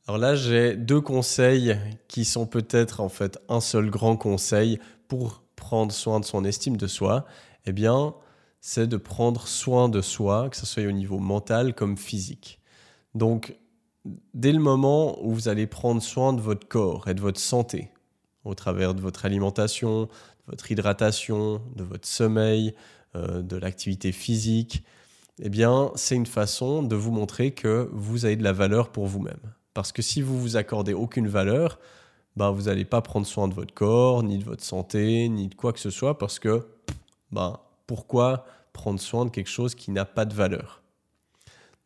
Alors 0.08 0.20
là, 0.20 0.36
j'ai 0.36 0.76
deux 0.76 1.02
conseils 1.02 1.78
qui 2.08 2.24
sont 2.24 2.46
peut-être 2.46 3.02
en 3.02 3.10
fait 3.10 3.40
un 3.50 3.60
seul 3.60 3.90
grand 3.90 4.16
conseil 4.16 4.80
pour 5.10 5.44
prendre 5.58 5.92
soin 5.92 6.22
de 6.22 6.26
son 6.26 6.46
estime 6.46 6.78
de 6.78 6.88
soi, 6.88 7.26
eh 7.66 7.74
bien, 7.74 8.16
c'est 8.62 8.88
de 8.88 8.96
prendre 8.96 9.48
soin 9.48 9.90
de 9.90 10.02
soi, 10.02 10.50
que 10.50 10.56
ce 10.56 10.66
soit 10.66 10.86
au 10.86 10.92
niveau 10.92 11.20
mental 11.20 11.74
comme 11.74 11.98
physique. 11.98 12.62
Donc, 13.14 13.58
dès 14.34 14.54
le 14.54 14.60
moment 14.60 15.22
où 15.22 15.34
vous 15.34 15.50
allez 15.50 15.68
prendre 15.68 16.02
soin 16.02 16.32
de 16.32 16.40
votre 16.40 16.68
corps 16.68 17.10
et 17.10 17.14
de 17.14 17.22
votre 17.22 17.42
santé, 17.42 17.92
au 18.46 18.56
travers 18.56 18.94
de 18.94 19.02
votre 19.02 19.26
alimentation, 19.26 20.04
de 20.04 20.10
votre 20.48 20.72
hydratation, 20.72 21.62
de 21.76 21.84
votre 21.84 22.08
sommeil, 22.08 22.74
euh, 23.16 23.42
de 23.42 23.58
l'activité 23.58 24.14
physique, 24.14 24.84
eh 25.40 25.50
bien, 25.50 25.92
c'est 25.96 26.16
une 26.16 26.26
façon 26.26 26.82
de 26.82 26.96
vous 26.96 27.12
montrer 27.12 27.52
que 27.52 27.90
vous 27.92 28.26
avez 28.26 28.36
de 28.36 28.44
la 28.44 28.54
valeur 28.54 28.90
pour 28.90 29.06
vous-même. 29.06 29.54
Parce 29.74 29.92
que 29.92 30.02
si 30.02 30.22
vous 30.22 30.40
vous 30.40 30.56
accordez 30.56 30.94
aucune 30.94 31.28
valeur, 31.28 31.80
ben, 32.38 32.52
vous 32.52 32.64
n'allez 32.64 32.86
pas 32.86 33.02
prendre 33.02 33.26
soin 33.26 33.48
de 33.48 33.56
votre 33.56 33.74
corps, 33.74 34.22
ni 34.22 34.38
de 34.38 34.44
votre 34.44 34.64
santé, 34.64 35.28
ni 35.28 35.48
de 35.48 35.56
quoi 35.56 35.74
que 35.74 35.80
ce 35.80 35.90
soit, 35.90 36.20
parce 36.20 36.38
que 36.38 36.68
ben, 37.32 37.60
pourquoi 37.88 38.46
prendre 38.74 39.00
soin 39.00 39.26
de 39.26 39.32
quelque 39.32 39.50
chose 39.50 39.74
qui 39.74 39.90
n'a 39.90 40.06
pas 40.06 40.24
de 40.24 40.36
valeur? 40.36 40.84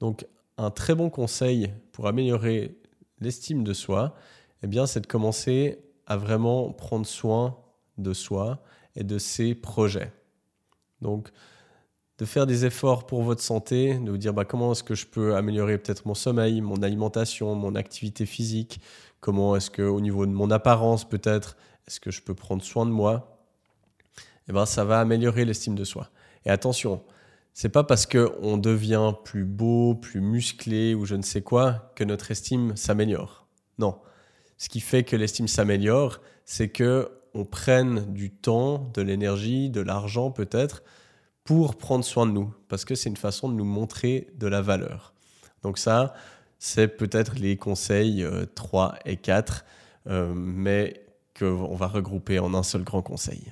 Donc 0.01 0.27
un 0.58 0.70
très 0.70 0.93
bon 0.93 1.10
conseil 1.10 1.72
pour 1.93 2.05
améliorer 2.08 2.75
l'estime 3.22 3.63
de 3.63 3.72
soi, 3.72 4.13
eh 4.62 4.67
bien, 4.67 4.86
c'est 4.86 5.00
de 5.00 5.08
commencer 5.08 5.79
à 6.05 6.17
vraiment 6.17 6.74
prendre 6.74 7.05
soin 7.05 7.58
de 7.98 8.13
soi 8.13 8.62
et 8.98 9.05
de 9.05 9.17
ses 9.17 9.55
projets. 9.55 10.12
Donc, 11.00 11.29
de 12.17 12.25
faire 12.25 12.46
des 12.46 12.65
efforts 12.65 13.08
pour 13.08 13.24
votre 13.24 13.41
santé, 13.41 13.98
de 13.98 14.12
vous 14.12 14.17
dire 14.17 14.34
bah, 14.34 14.46
comment 14.46 14.74
est-ce 14.74 14.84
que 14.84 14.96
je 14.96 15.08
peux 15.08 15.36
améliorer 15.36 15.77
peut-être 15.77 16.05
mon 16.05 16.13
sommeil, 16.13 16.62
mon 16.62 16.84
alimentation, 16.84 17.55
mon 17.55 17.74
activité 17.74 18.25
physique, 18.25 18.81
comment 19.22 19.56
est-ce 19.56 19.72
que 19.72 19.84
au 19.84 20.01
niveau 20.01 20.25
de 20.25 20.32
mon 20.32 20.51
apparence 20.51 21.08
peut-être, 21.08 21.56
est-ce 21.88 22.00
que 22.00 22.12
je 22.12 22.22
peux 22.22 22.34
prendre 22.34 22.62
soin 22.62 22.86
de 22.86 22.92
moi, 22.92 23.40
eh 24.50 24.51
ben, 24.51 24.66
ça 24.66 24.84
va 24.84 25.00
améliorer 25.00 25.46
l'estime 25.46 25.75
de 25.75 25.84
soi. 25.86 26.10
Et 26.46 26.50
attention, 26.50 27.04
c'est 27.54 27.70
pas 27.70 27.84
parce 27.84 28.06
qu'on 28.06 28.58
devient 28.58 29.13
plus 29.24 29.46
beau, 29.46 29.96
plus 29.96 30.22
musclé 30.22 30.94
ou 30.96 31.06
je 31.06 31.16
ne 31.16 31.22
sais 31.22 31.42
quoi 31.42 31.92
que 31.96 32.04
notre 32.04 32.32
estime 32.32 32.75
s'améliore. 32.75 33.48
Non. 33.78 34.00
Ce 34.58 34.70
qui 34.70 34.80
fait 34.80 35.04
que 35.04 35.16
l'estime 35.16 35.48
s'améliore, 35.48 36.20
c'est 36.46 36.70
que 36.70 37.10
on 37.34 37.46
prenne 37.46 38.12
du 38.13 38.30
temps, 38.30 38.92
de 38.94 39.01
l'énergie, 39.01 39.70
de 39.70 39.80
l'argent 39.82 40.32
peut-être 40.32 40.84
pour 41.44 41.78
prendre 41.78 42.04
soin 42.04 42.25
de 42.25 42.32
nous 42.32 42.54
parce 42.68 42.84
que 42.84 42.96
c'est 42.96 43.10
une 43.10 43.18
façon 43.18 43.48
de 43.48 43.54
nous 43.54 43.66
montrer 43.66 44.28
de 44.36 44.48
la 44.48 44.62
valeur. 44.62 45.13
Donc 45.63 45.78
ça, 45.78 46.13
c'est 46.63 46.89
peut-être 46.89 47.39
les 47.39 47.58
conseils 47.58 48.24
3 48.53 48.94
euh, 48.94 48.98
et 49.10 49.18
4 49.18 49.65
euh, 50.08 50.32
mais 50.36 51.03
qu'on 51.38 51.75
va 51.75 51.88
regrouper 51.88 52.38
en 52.38 52.53
un 52.53 52.62
seul 52.62 52.84
grand 52.84 53.01
conseil. 53.01 53.51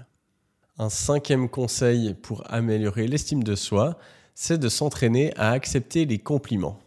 Un 0.77 0.89
cinquième 0.89 1.49
conseil 1.49 2.13
pour 2.13 2.43
améliorer 2.53 3.07
l'estime 3.07 3.43
de 3.43 3.55
soi, 3.55 3.97
c'est 4.35 4.59
de 4.59 4.69
s'entraîner 4.69 5.33
à 5.37 5.49
accepter 5.49 6.05
les 6.05 6.19
compliments. 6.19 6.77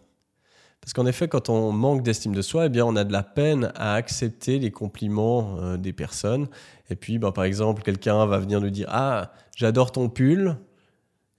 Parce 0.80 0.92
qu'en 0.92 1.06
effet, 1.06 1.26
quand 1.26 1.48
on 1.48 1.72
manque 1.72 2.04
d'estime 2.04 2.36
de 2.36 2.42
soi, 2.42 2.66
eh 2.66 2.68
bien, 2.68 2.86
on 2.86 2.94
a 2.94 3.02
de 3.02 3.12
la 3.12 3.24
peine 3.24 3.72
à 3.74 3.94
accepter 3.94 4.60
les 4.60 4.70
compliments 4.70 5.56
euh, 5.58 5.76
des 5.76 5.92
personnes. 5.92 6.46
Et 6.88 6.94
puis, 6.94 7.18
ben, 7.18 7.32
par 7.32 7.42
exemple, 7.42 7.82
quelqu'un 7.82 8.26
va 8.26 8.38
venir 8.38 8.60
nous 8.60 8.70
dire 8.70 8.86
Ah, 8.90 9.32
j'adore 9.56 9.90
ton 9.90 10.08
pull. 10.08 10.56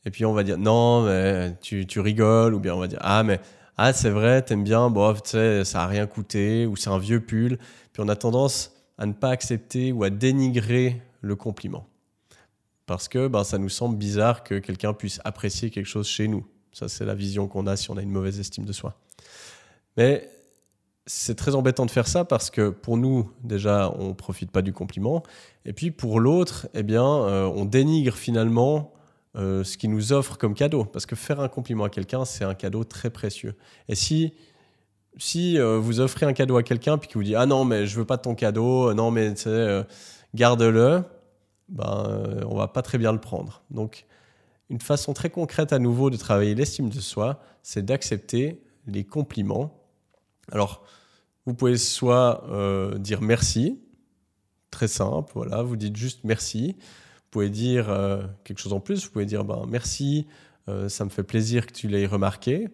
Et 0.03 0.11
puis, 0.11 0.25
on 0.25 0.33
va 0.33 0.43
dire 0.43 0.57
Non, 0.57 1.03
mais 1.03 1.55
tu, 1.61 1.87
tu 1.87 2.01
rigoles. 2.01 2.53
Ou 2.53 2.59
bien, 2.59 2.75
on 2.75 2.79
va 2.79 2.87
dire 2.87 2.99
Ah, 3.01 3.23
mais 3.23 3.39
ah, 3.77 3.93
c'est 3.93 4.09
vrai, 4.09 4.41
t'aimes 4.41 4.63
bien, 4.63 4.89
bon, 4.89 5.13
tu 5.13 5.21
sais, 5.31 5.65
ça 5.65 5.79
n'a 5.79 5.87
rien 5.87 6.07
coûté. 6.07 6.65
Ou 6.65 6.75
c'est 6.75 6.89
un 6.89 6.99
vieux 6.99 7.19
pull. 7.19 7.57
Puis, 7.91 8.03
on 8.03 8.07
a 8.07 8.15
tendance 8.15 8.71
à 8.97 9.05
ne 9.05 9.13
pas 9.13 9.29
accepter 9.29 9.91
ou 9.91 10.03
à 10.03 10.09
dénigrer 10.09 11.01
le 11.21 11.35
compliment 11.35 11.87
parce 12.85 13.07
que 13.07 13.27
ben, 13.27 13.43
ça 13.43 13.57
nous 13.57 13.69
semble 13.69 13.97
bizarre 13.97 14.43
que 14.43 14.59
quelqu'un 14.59 14.93
puisse 14.93 15.19
apprécier 15.23 15.69
quelque 15.69 15.87
chose 15.87 16.07
chez 16.07 16.27
nous. 16.27 16.45
Ça, 16.71 16.87
c'est 16.89 17.05
la 17.05 17.15
vision 17.15 17.47
qu'on 17.47 17.67
a 17.67 17.75
si 17.75 17.91
on 17.91 17.97
a 17.97 18.01
une 18.01 18.11
mauvaise 18.11 18.39
estime 18.39 18.65
de 18.65 18.73
soi. 18.73 18.95
Mais 19.95 20.29
c'est 21.05 21.35
très 21.35 21.55
embêtant 21.55 21.85
de 21.85 21.91
faire 21.91 22.07
ça 22.07 22.25
parce 22.25 22.49
que 22.49 22.69
pour 22.69 22.97
nous, 22.97 23.31
déjà, 23.43 23.93
on 23.97 24.09
ne 24.09 24.13
profite 24.13 24.51
pas 24.51 24.61
du 24.61 24.73
compliment. 24.73 25.23
Et 25.65 25.73
puis 25.73 25.91
pour 25.91 26.19
l'autre, 26.19 26.67
eh 26.73 26.83
bien, 26.83 27.05
euh, 27.05 27.45
on 27.45 27.65
dénigre 27.65 28.15
finalement 28.15 28.92
euh, 29.35 29.63
ce 29.63 29.77
qu'il 29.77 29.89
nous 29.91 30.13
offre 30.13 30.37
comme 30.37 30.53
cadeau. 30.53 30.85
Parce 30.85 31.05
que 31.05 31.15
faire 31.15 31.39
un 31.39 31.47
compliment 31.47 31.85
à 31.85 31.89
quelqu'un, 31.89 32.25
c'est 32.25 32.43
un 32.43 32.53
cadeau 32.53 32.83
très 32.83 33.09
précieux. 33.09 33.55
Et 33.87 33.95
si, 33.95 34.33
si 35.17 35.57
euh, 35.57 35.77
vous 35.77 35.99
offrez 35.99 36.25
un 36.25 36.33
cadeau 36.33 36.57
à 36.57 36.63
quelqu'un 36.63 36.97
puis 36.97 37.07
qu'il 37.07 37.17
vous 37.17 37.23
dit 37.23 37.35
Ah 37.35 37.45
non, 37.45 37.65
mais 37.65 37.87
je 37.87 37.97
veux 37.97 38.05
pas 38.05 38.17
ton 38.17 38.35
cadeau, 38.35 38.93
non, 38.93 39.11
mais 39.11 39.33
garde-le, 40.33 41.03
ben, 41.69 42.05
euh, 42.07 42.43
on 42.47 42.55
va 42.55 42.67
pas 42.67 42.81
très 42.81 42.97
bien 42.97 43.11
le 43.11 43.19
prendre. 43.19 43.63
Donc, 43.69 44.05
une 44.69 44.81
façon 44.81 45.13
très 45.13 45.29
concrète 45.29 45.73
à 45.73 45.79
nouveau 45.79 46.09
de 46.09 46.17
travailler 46.17 46.55
l'estime 46.55 46.89
de 46.89 46.99
soi, 46.99 47.41
c'est 47.61 47.83
d'accepter 47.83 48.63
les 48.87 49.03
compliments. 49.03 49.81
Alors, 50.51 50.83
vous 51.45 51.53
pouvez 51.53 51.77
soit 51.77 52.43
euh, 52.49 52.97
dire 52.97 53.21
merci, 53.21 53.79
très 54.71 54.87
simple, 54.87 55.31
voilà, 55.35 55.61
vous 55.61 55.75
dites 55.75 55.95
juste 55.95 56.21
merci. 56.23 56.75
Vous 57.33 57.39
pouvez 57.39 57.49
dire 57.49 57.89
euh, 57.89 58.23
quelque 58.43 58.59
chose 58.59 58.73
en 58.73 58.79
plus, 58.79 59.05
vous 59.05 59.11
pouvez 59.11 59.25
dire 59.25 59.43
ben, 59.43 59.65
merci, 59.67 60.27
ça 60.87 61.03
me 61.03 61.09
fait 61.09 61.23
plaisir 61.23 61.65
que 61.65 61.73
tu 61.73 61.87
l'aies 61.89 62.05
remarqué. 62.05 62.69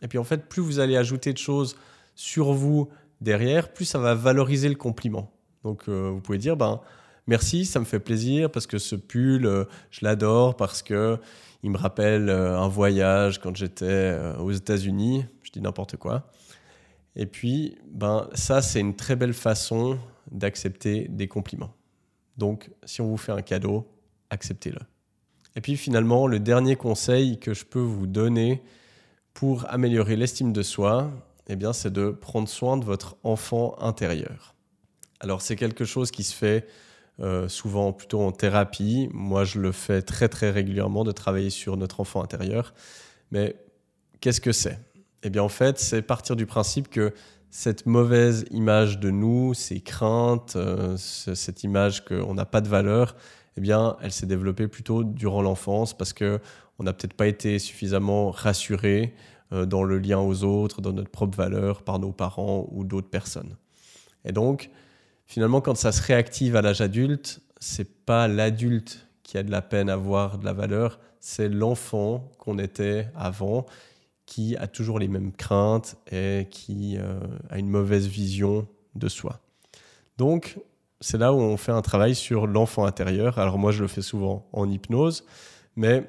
Et 0.00 0.08
puis 0.08 0.16
en 0.16 0.24
fait, 0.24 0.48
plus 0.48 0.62
vous 0.62 0.78
allez 0.78 0.96
ajouter 0.96 1.32
de 1.32 1.38
choses 1.38 1.76
sur 2.14 2.52
vous 2.52 2.88
derrière, 3.20 3.72
plus 3.72 3.84
ça 3.84 3.98
va 3.98 4.14
valoriser 4.14 4.68
le 4.68 4.74
compliment. 4.74 5.32
Donc 5.64 5.88
vous 5.88 6.20
pouvez 6.20 6.38
dire 6.38 6.56
ben, 6.56 6.80
merci, 7.26 7.64
ça 7.64 7.80
me 7.80 7.84
fait 7.84 8.00
plaisir 8.00 8.50
parce 8.50 8.66
que 8.66 8.78
ce 8.78 8.96
pull, 8.96 9.46
euh, 9.46 9.64
je 9.90 10.04
l'adore 10.04 10.56
parce 10.56 10.82
que 10.82 11.18
il 11.62 11.70
me 11.70 11.78
rappelle 11.78 12.28
euh, 12.28 12.58
un 12.58 12.68
voyage 12.68 13.40
quand 13.40 13.56
j'étais 13.56 13.84
euh, 13.86 14.36
aux 14.38 14.52
États-Unis. 14.52 15.24
Je 15.42 15.50
dis 15.50 15.60
n'importe 15.60 15.96
quoi. 15.96 16.30
Et 17.16 17.26
puis, 17.26 17.78
ben, 17.90 18.28
ça, 18.34 18.62
c'est 18.62 18.80
une 18.80 18.94
très 18.94 19.16
belle 19.16 19.32
façon 19.32 19.98
d'accepter 20.30 21.08
des 21.08 21.28
compliments. 21.28 21.72
Donc, 22.36 22.70
si 22.84 23.00
on 23.00 23.08
vous 23.08 23.16
fait 23.16 23.32
un 23.32 23.42
cadeau, 23.42 23.88
acceptez-le. 24.30 24.80
Et 25.56 25.60
puis 25.60 25.76
finalement, 25.76 26.26
le 26.26 26.38
dernier 26.38 26.76
conseil 26.76 27.38
que 27.38 27.54
je 27.54 27.64
peux 27.64 27.80
vous 27.80 28.06
donner 28.06 28.62
pour 29.32 29.66
améliorer 29.68 30.16
l'estime 30.16 30.52
de 30.52 30.62
soi, 30.62 31.10
eh 31.48 31.56
bien, 31.56 31.72
c'est 31.72 31.92
de 31.92 32.10
prendre 32.10 32.48
soin 32.48 32.76
de 32.76 32.84
votre 32.84 33.16
enfant 33.22 33.76
intérieur. 33.80 34.54
Alors, 35.20 35.42
c'est 35.42 35.56
quelque 35.56 35.84
chose 35.84 36.10
qui 36.10 36.24
se 36.24 36.34
fait 36.34 36.66
euh, 37.20 37.48
souvent 37.48 37.92
plutôt 37.92 38.20
en 38.20 38.32
thérapie. 38.32 39.08
Moi, 39.12 39.44
je 39.44 39.60
le 39.60 39.72
fais 39.72 40.02
très 40.02 40.28
très 40.28 40.50
régulièrement 40.50 41.04
de 41.04 41.12
travailler 41.12 41.50
sur 41.50 41.76
notre 41.76 42.00
enfant 42.00 42.22
intérieur. 42.22 42.74
Mais 43.30 43.56
qu'est-ce 44.20 44.40
que 44.40 44.52
c'est? 44.52 44.78
Eh 45.22 45.30
bien, 45.30 45.42
en 45.42 45.48
fait, 45.48 45.78
c'est 45.78 46.02
partir 46.02 46.36
du 46.36 46.46
principe 46.46 46.88
que 46.88 47.14
cette 47.50 47.86
mauvaise 47.86 48.44
image 48.50 48.98
de 48.98 49.10
nous, 49.10 49.54
ces 49.54 49.80
craintes, 49.80 50.56
euh, 50.56 50.96
cette 50.96 51.64
image 51.64 52.04
qu'on 52.04 52.34
n'a 52.34 52.44
pas 52.44 52.60
de 52.60 52.68
valeur, 52.68 53.16
eh 53.56 53.60
bien, 53.60 53.96
elle 54.02 54.12
s'est 54.12 54.26
développée 54.26 54.68
plutôt 54.68 55.04
durant 55.04 55.42
l'enfance 55.42 55.96
parce 55.96 56.12
que 56.12 56.40
on 56.78 56.84
n'a 56.84 56.92
peut-être 56.92 57.14
pas 57.14 57.26
été 57.26 57.58
suffisamment 57.58 58.30
rassuré 58.30 59.14
euh, 59.52 59.64
dans 59.64 59.82
le 59.82 59.98
lien 59.98 60.18
aux 60.18 60.44
autres, 60.44 60.80
dans 60.80 60.92
notre 60.92 61.10
propre 61.10 61.36
valeur 61.36 61.82
par 61.82 61.98
nos 61.98 62.12
parents 62.12 62.68
ou 62.70 62.84
d'autres 62.84 63.08
personnes. 63.08 63.56
Et 64.24 64.32
donc, 64.32 64.70
finalement, 65.26 65.60
quand 65.60 65.76
ça 65.76 65.92
se 65.92 66.02
réactive 66.02 66.56
à 66.56 66.62
l'âge 66.62 66.80
adulte, 66.80 67.40
c'est 67.58 68.04
pas 68.04 68.28
l'adulte 68.28 69.06
qui 69.22 69.38
a 69.38 69.42
de 69.42 69.50
la 69.50 69.62
peine 69.62 69.88
à 69.88 69.96
voir 69.96 70.38
de 70.38 70.44
la 70.44 70.52
valeur, 70.52 71.00
c'est 71.20 71.48
l'enfant 71.48 72.30
qu'on 72.38 72.58
était 72.58 73.08
avant 73.16 73.66
qui 74.26 74.56
a 74.56 74.66
toujours 74.66 74.98
les 74.98 75.08
mêmes 75.08 75.32
craintes 75.32 75.96
et 76.10 76.48
qui 76.50 76.96
euh, 76.98 77.18
a 77.48 77.58
une 77.58 77.68
mauvaise 77.68 78.06
vision 78.06 78.66
de 78.94 79.08
soi. 79.08 79.40
Donc, 80.18 80.58
c'est 81.00 81.18
là 81.18 81.32
où 81.32 81.38
on 81.38 81.56
fait 81.56 81.72
un 81.72 81.82
travail 81.82 82.14
sur 82.14 82.46
l'enfant 82.46 82.84
intérieur. 82.84 83.38
Alors 83.38 83.58
moi, 83.58 83.72
je 83.72 83.82
le 83.82 83.88
fais 83.88 84.02
souvent 84.02 84.48
en 84.52 84.68
hypnose, 84.68 85.24
mais 85.76 86.04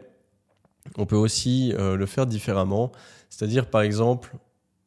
on 0.97 1.05
peut 1.05 1.15
aussi 1.15 1.73
euh, 1.73 1.95
le 1.95 2.05
faire 2.05 2.25
différemment. 2.25 2.91
C'est-à-dire, 3.29 3.69
par 3.69 3.81
exemple, 3.81 4.35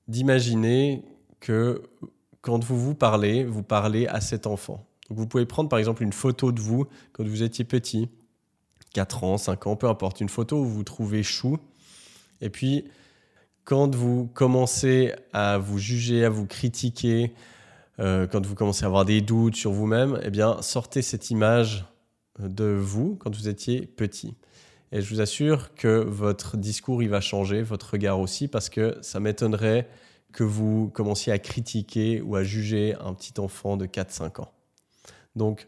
d'imaginer 0.09 1.05
que 1.41 1.83
quand 2.41 2.65
vous 2.65 2.79
vous 2.79 2.95
parlez, 2.95 3.45
vous 3.45 3.63
parlez 3.63 4.07
à 4.07 4.21
cet 4.21 4.47
enfant. 4.47 4.87
vous 5.11 5.27
pouvez 5.27 5.45
prendre 5.45 5.69
par 5.69 5.79
exemple 5.79 6.03
une 6.03 6.13
photo 6.13 6.53
de 6.53 6.61
vous 6.61 6.87
quand 7.13 7.27
vous 7.27 7.43
étiez 7.43 7.65
petit, 7.65 8.09
4 8.95 9.25
ans, 9.25 9.39
5 9.39 9.67
ans, 9.67 9.77
peu 9.77 9.89
importe, 9.89 10.21
une 10.21 10.29
photo 10.29 10.57
où 10.59 10.65
vous 10.65 10.75
vous 10.77 10.85
trouvez 10.85 11.23
chou. 11.23 11.59
Et 12.41 12.49
puis, 12.49 12.87
quand 13.65 13.95
vous 13.95 14.27
commencez 14.33 15.15
à 15.33 15.59
vous 15.59 15.79
juger, 15.79 16.25
à 16.25 16.31
vous 16.31 16.47
critiquer, 16.47 17.35
euh, 18.01 18.27
quand 18.27 18.45
vous 18.45 18.55
commencez 18.55 18.85
à 18.85 18.87
avoir 18.87 19.05
des 19.05 19.21
doutes 19.21 19.57
sur 19.57 19.73
vous-même, 19.73 20.19
eh 20.23 20.31
bien, 20.31 20.63
sortez 20.63 21.03
cette 21.03 21.31
image 21.31 21.85
de 22.39 22.65
vous 22.65 23.17
quand 23.17 23.35
vous 23.35 23.49
étiez 23.49 23.83
petit. 23.83 24.35
Et 24.93 25.03
je 25.03 25.15
vous 25.15 25.21
assure 25.21 25.75
que 25.75 26.03
votre 26.05 26.57
discours, 26.57 27.03
il 27.03 27.09
va 27.09 27.21
changer, 27.21 27.63
votre 27.63 27.93
regard 27.93 28.19
aussi, 28.19 28.49
parce 28.49 28.69
que 28.69 28.97
ça 29.03 29.21
m'étonnerait 29.21 29.89
que 30.33 30.45
vous 30.45 30.89
commenciez 30.89 31.33
à 31.33 31.39
critiquer 31.39 32.21
ou 32.21 32.37
à 32.37 32.43
juger 32.43 32.95
un 33.01 33.15
petit 33.15 33.39
enfant 33.39 33.77
de 33.77 33.87
4-5 33.87 34.41
ans. 34.41 34.53
Donc, 35.37 35.67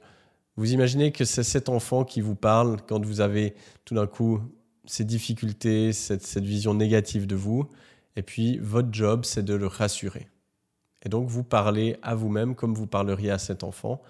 vous 0.57 0.73
imaginez 0.73 1.13
que 1.13 1.25
c'est 1.25 1.43
cet 1.43 1.69
enfant 1.69 2.05
qui 2.05 2.21
vous 2.21 2.35
parle 2.35 2.79
quand 2.87 3.05
vous 3.05 3.21
avez 3.21 3.55
tout 3.85 3.95
d'un 3.95 4.07
coup 4.07 4.41
ces 4.85 5.05
difficultés, 5.05 5.93
cette, 5.93 6.23
cette, 6.23 6.45
vision 6.45 6.75
négative 6.75 7.27
de 7.27 7.37
vous, 7.37 7.69
et 8.17 8.23
puis 8.23 8.59
votre 8.59 8.89
job, 8.93 9.25
c'est 9.25 9.45
de 9.45 9.55
le 9.55 9.67
rassurer. 9.67 10.32
Et 11.05 11.09
donc, 11.09 11.29
vous 11.29 11.45
parlez 11.45 11.97
à 12.03 12.15
vous-même 12.15 12.55
comme 12.55 12.75
vous 12.75 12.87
parleriez 12.87 13.31
à 13.31 13.39
cet 13.39 13.65
enfant. 13.65 14.03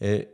Et 0.00 0.28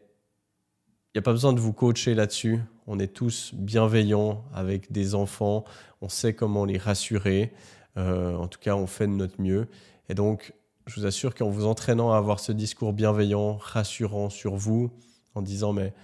il 1.14 1.18
n'y 1.18 1.20
a 1.20 1.22
pas 1.22 1.32
besoin 1.32 1.52
de 1.52 1.60
vous 1.60 1.72
coacher 1.72 2.14
là-dessus. 2.14 2.60
On 2.86 2.98
est 2.98 3.12
tous 3.12 3.54
bienveillants 3.54 4.44
avec 4.52 4.92
des 4.92 5.14
enfants, 5.14 5.64
on 6.02 6.08
sait 6.08 6.34
comment 6.34 6.64
les 6.64 6.76
rassurer. 6.76 7.52
Euh, 7.96 8.36
en 8.36 8.48
tout 8.48 8.58
cas, 8.58 8.74
on 8.74 8.86
fait 8.86 9.06
de 9.06 9.12
notre 9.12 9.40
mieux. 9.40 9.68
Et 10.08 10.14
donc, 10.14 10.52
je 10.86 11.00
vous 11.00 11.06
assure 11.06 11.34
qu'en 11.34 11.48
vous 11.48 11.66
entraînant 11.66 12.12
à 12.12 12.18
avoir 12.18 12.40
ce 12.40 12.52
discours 12.52 12.92
bienveillant, 12.92 13.56
rassurant 13.56 14.28
sur 14.28 14.56
vous, 14.56 14.90
en 15.34 15.42
disant 15.42 15.72
mais 15.72 15.94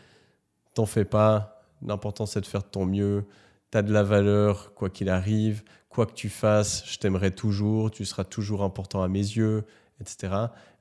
t'en 0.75 0.87
fais 0.87 1.05
pas, 1.05 1.67
l'important 1.83 2.27
c'est 2.27 2.41
de 2.41 2.47
faire 2.47 2.63
de 2.63 2.69
ton 2.69 2.87
mieux, 2.87 3.27
t'as 3.71 3.83
de 3.83 3.93
la 3.93 4.03
valeur 4.03 4.75
quoi 4.75 4.89
qu'il 4.89 5.09
arrive, 5.09 5.63
quoi 5.91 6.07
que 6.07 6.15
tu 6.15 6.31
fasses, 6.31 6.85
je 6.87 6.99
t'aimerai 6.99 7.35
toujours, 7.35 7.91
tu 7.91 8.07
seras 8.07 8.25
toujours 8.25 8.63
important 8.63 9.03
à 9.03 9.09
mes 9.09 9.19
yeux, 9.19 9.65
etc. 10.01 10.17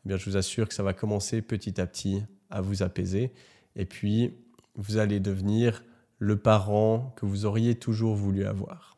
Eh 0.05 0.07
bien, 0.07 0.15
je 0.15 0.25
vous 0.29 0.37
assure 0.37 0.69
que 0.69 0.73
ça 0.73 0.83
va 0.83 0.93
commencer 0.93 1.41
petit 1.41 1.81
à 1.81 1.85
petit 1.85 2.23
à 2.49 2.61
vous 2.61 2.83
apaiser. 2.83 3.33
Et 3.75 3.85
puis, 3.85 4.33
vous 4.75 4.97
allez 4.97 5.19
devenir 5.19 5.83
le 6.19 6.37
parent 6.37 7.13
que 7.17 7.25
vous 7.25 7.45
auriez 7.45 7.75
toujours 7.75 8.15
voulu 8.15 8.45
avoir. 8.45 8.97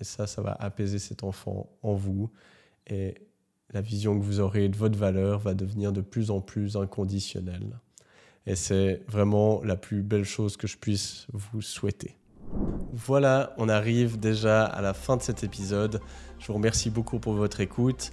Et 0.00 0.04
ça, 0.04 0.26
ça 0.26 0.42
va 0.42 0.52
apaiser 0.52 0.98
cet 0.98 1.24
enfant 1.24 1.68
en 1.82 1.94
vous. 1.94 2.30
Et 2.86 3.14
la 3.72 3.80
vision 3.80 4.18
que 4.18 4.24
vous 4.24 4.40
aurez 4.40 4.68
de 4.68 4.76
votre 4.76 4.98
valeur 4.98 5.40
va 5.40 5.54
devenir 5.54 5.92
de 5.92 6.00
plus 6.00 6.30
en 6.30 6.40
plus 6.40 6.76
inconditionnelle. 6.76 7.78
Et 8.46 8.54
c'est 8.54 9.02
vraiment 9.08 9.62
la 9.64 9.76
plus 9.76 10.02
belle 10.02 10.24
chose 10.24 10.56
que 10.56 10.66
je 10.66 10.78
puisse 10.78 11.26
vous 11.32 11.60
souhaiter. 11.62 12.17
Voilà, 12.92 13.54
on 13.58 13.68
arrive 13.68 14.18
déjà 14.18 14.64
à 14.64 14.80
la 14.80 14.94
fin 14.94 15.16
de 15.16 15.22
cet 15.22 15.44
épisode. 15.44 16.00
Je 16.38 16.46
vous 16.46 16.54
remercie 16.54 16.90
beaucoup 16.90 17.18
pour 17.18 17.34
votre 17.34 17.60
écoute. 17.60 18.12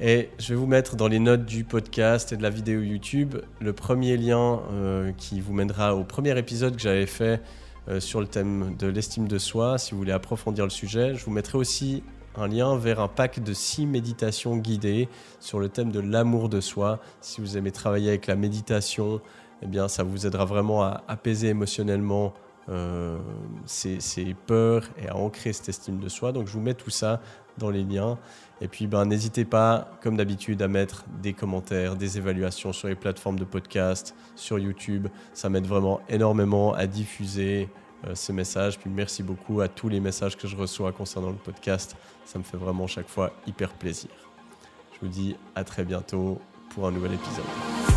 Et 0.00 0.30
je 0.38 0.50
vais 0.50 0.54
vous 0.54 0.66
mettre 0.66 0.94
dans 0.94 1.08
les 1.08 1.18
notes 1.18 1.44
du 1.44 1.64
podcast 1.64 2.32
et 2.32 2.36
de 2.36 2.42
la 2.42 2.50
vidéo 2.50 2.82
YouTube 2.82 3.36
le 3.60 3.72
premier 3.72 4.16
lien 4.16 4.60
euh, 4.70 5.12
qui 5.16 5.40
vous 5.40 5.52
mènera 5.52 5.96
au 5.96 6.04
premier 6.04 6.38
épisode 6.38 6.76
que 6.76 6.82
j'avais 6.82 7.06
fait 7.06 7.42
euh, 7.88 7.98
sur 7.98 8.20
le 8.20 8.28
thème 8.28 8.76
de 8.78 8.86
l'estime 8.86 9.26
de 9.26 9.38
soi, 9.38 9.76
si 9.76 9.92
vous 9.92 9.98
voulez 9.98 10.12
approfondir 10.12 10.64
le 10.64 10.70
sujet. 10.70 11.14
Je 11.16 11.24
vous 11.24 11.32
mettrai 11.32 11.58
aussi 11.58 12.04
un 12.36 12.46
lien 12.46 12.76
vers 12.76 13.00
un 13.00 13.08
pack 13.08 13.42
de 13.42 13.52
six 13.52 13.86
méditations 13.86 14.56
guidées 14.56 15.08
sur 15.40 15.58
le 15.58 15.68
thème 15.68 15.90
de 15.90 16.00
l'amour 16.00 16.48
de 16.48 16.60
soi. 16.60 17.00
Si 17.20 17.40
vous 17.40 17.56
aimez 17.56 17.72
travailler 17.72 18.10
avec 18.10 18.28
la 18.28 18.36
méditation, 18.36 19.20
eh 19.62 19.66
bien, 19.66 19.88
ça 19.88 20.04
vous 20.04 20.26
aidera 20.26 20.44
vraiment 20.44 20.82
à 20.84 21.02
apaiser 21.08 21.48
émotionnellement 21.48 22.34
euh, 22.68 23.18
ses, 23.64 24.34
peurs 24.46 24.84
et 25.02 25.08
à 25.08 25.16
ancrer 25.16 25.52
cette 25.52 25.68
estime 25.68 25.98
de 25.98 26.08
soi. 26.08 26.32
Donc 26.32 26.46
je 26.46 26.52
vous 26.52 26.60
mets 26.60 26.74
tout 26.74 26.90
ça 26.90 27.20
dans 27.56 27.70
les 27.70 27.82
liens. 27.82 28.18
Et 28.60 28.68
puis 28.68 28.86
ben, 28.86 29.04
n'hésitez 29.04 29.44
pas, 29.44 29.90
comme 30.02 30.16
d'habitude, 30.16 30.60
à 30.62 30.68
mettre 30.68 31.04
des 31.22 31.32
commentaires, 31.32 31.96
des 31.96 32.18
évaluations 32.18 32.72
sur 32.72 32.88
les 32.88 32.94
plateformes 32.94 33.38
de 33.38 33.44
podcast, 33.44 34.14
sur 34.36 34.58
YouTube. 34.58 35.08
Ça 35.32 35.48
m'aide 35.48 35.66
vraiment 35.66 36.00
énormément 36.08 36.74
à 36.74 36.86
diffuser 36.86 37.68
euh, 38.06 38.14
ce 38.14 38.32
message. 38.32 38.78
Puis 38.78 38.90
merci 38.90 39.22
beaucoup 39.22 39.60
à 39.60 39.68
tous 39.68 39.88
les 39.88 40.00
messages 40.00 40.36
que 40.36 40.46
je 40.46 40.56
reçois 40.56 40.92
concernant 40.92 41.30
le 41.30 41.36
podcast. 41.36 41.96
Ça 42.24 42.38
me 42.38 42.44
fait 42.44 42.58
vraiment 42.58 42.86
chaque 42.86 43.08
fois 43.08 43.32
hyper 43.46 43.72
plaisir. 43.72 44.10
Je 44.92 45.06
vous 45.06 45.12
dis 45.12 45.36
à 45.54 45.64
très 45.64 45.84
bientôt 45.84 46.40
pour 46.74 46.86
un 46.86 46.90
nouvel 46.90 47.14
épisode. 47.14 47.87